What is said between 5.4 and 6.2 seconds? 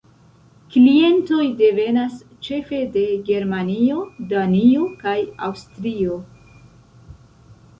Aŭstrio.